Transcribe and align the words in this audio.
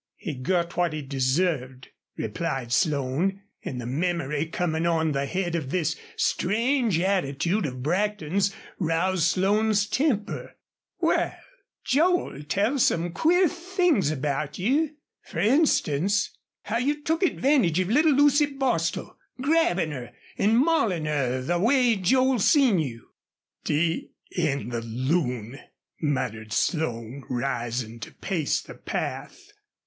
"He 0.15 0.33
got 0.33 0.75
what 0.75 0.93
he 0.93 1.03
deserved," 1.03 1.89
replied 2.17 2.73
Slone, 2.73 3.41
and 3.63 3.79
the 3.79 3.85
memory, 3.85 4.47
coming 4.47 4.87
on 4.87 5.11
the 5.11 5.27
head 5.27 5.53
of 5.53 5.69
this 5.69 5.95
strange 6.15 6.99
attitude 6.99 7.67
of 7.67 7.83
Brackton's, 7.83 8.51
roused 8.79 9.21
Slone's 9.25 9.85
temper. 9.85 10.55
"Wal, 11.01 11.33
Joel 11.85 12.41
tells 12.45 12.87
some 12.87 13.11
queer 13.11 13.47
things 13.47 14.09
about 14.09 14.57
you 14.57 14.95
fer 15.21 15.37
instance, 15.37 16.35
how 16.63 16.77
you 16.77 17.03
took 17.03 17.21
advantage 17.21 17.79
of 17.79 17.89
little 17.91 18.13
Lucy 18.13 18.47
Bostil, 18.47 19.19
grabbin' 19.39 19.91
her 19.91 20.13
an' 20.35 20.55
maulin' 20.55 21.05
her 21.05 21.43
the 21.43 21.59
way 21.59 21.95
Joel 21.95 22.39
seen 22.39 22.79
you." 22.79 23.09
"D 23.65 24.09
n 24.35 24.69
the 24.69 24.81
loon!" 24.81 25.59
muttered 26.01 26.53
Slone, 26.53 27.23
rising 27.29 27.99
to 27.99 28.11
pace 28.11 28.61
the 28.63 28.73
path. 28.73 29.51